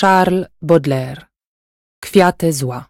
Charles 0.00 0.46
Baudelaire. 0.62 1.26
Kwiaty 2.00 2.52
zła. 2.52 2.88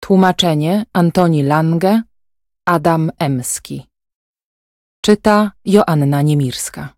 Tłumaczenie 0.00 0.84
Antoni 0.92 1.42
Lange 1.42 2.02
Adam 2.64 3.10
Emski. 3.18 3.86
Czyta 5.00 5.52
Joanna 5.64 6.22
Niemirska. 6.22 6.94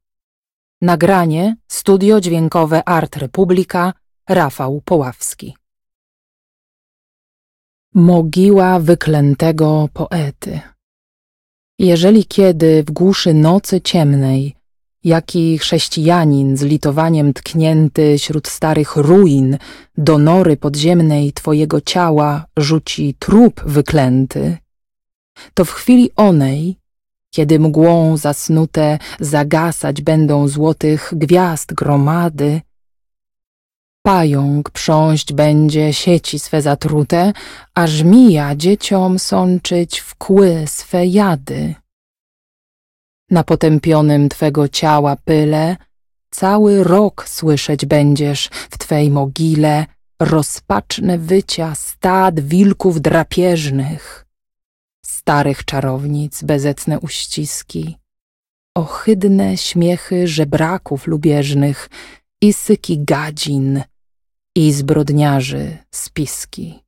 Nagranie 0.83 1.57
Studio 1.69 2.21
Dźwiękowe 2.21 2.89
Art 2.89 3.17
Republika 3.17 3.93
Rafał 4.29 4.81
Poławski. 4.85 5.57
Mogiła 7.95 8.81
wyklętego 8.81 9.89
poety. 9.93 10.61
Jeżeli 11.79 12.27
kiedy 12.27 12.85
w 12.85 12.91
głuszy 12.91 13.35
nocy 13.35 13.81
ciemnej 13.81 14.58
jaki 15.05 15.59
chrześcijanin 15.59 16.57
z 16.57 16.63
litowaniem 16.63 17.33
tknięty 17.33 18.19
śród 18.19 18.49
starych 18.49 18.97
ruin 18.97 19.59
do 19.99 20.19
nory 20.19 20.57
podziemnej 20.57 21.33
twojego 21.33 21.81
ciała 21.81 22.45
rzuci 22.57 23.15
trup 23.19 23.61
wyklęty, 23.65 24.57
to 25.55 25.65
w 25.65 25.73
chwili 25.73 26.11
onej, 26.17 26.77
kiedy 27.35 27.59
mgłą 27.59 28.17
zasnute 28.17 28.99
zagasać 29.21 30.03
będą 30.03 30.49
złotych 30.49 31.13
gwiazd 31.17 31.75
gromady, 31.75 32.61
pająk 34.03 34.71
prząść 34.71 35.33
będzie 35.33 35.93
sieci 35.93 36.39
swe 36.39 36.63
zatrute, 36.63 37.33
a 37.75 37.87
żmija 37.87 38.57
dzieciom 38.57 39.19
sączyć 39.19 40.01
w 40.01 40.15
kły 40.15 40.65
swe 40.67 41.07
jady 41.07 41.75
na 43.31 43.45
potępionym 43.45 44.29
Twego 44.29 44.69
ciała 44.69 45.17
pyle, 45.25 45.77
cały 46.31 46.85
rok 46.85 47.29
słyszeć 47.29 47.87
będziesz 47.87 48.49
w 48.71 48.79
Twej 48.79 49.11
mogile 49.11 49.87
rozpaczne 50.21 51.19
wycia 51.19 51.75
stad 51.75 52.41
wilków 52.41 53.01
drapieżnych, 53.01 54.27
starych 55.07 55.65
czarownic 55.65 56.43
bezecne 56.43 57.01
uściski, 57.01 57.97
ohydne 58.77 59.57
śmiechy 59.57 60.29
żebraków 60.29 61.07
lubieżnych 61.07 61.91
i 62.43 62.53
syki 62.53 63.05
gadzin 63.05 63.83
i 64.57 64.73
zbrodniarzy 64.73 65.77
spiski. 65.91 66.88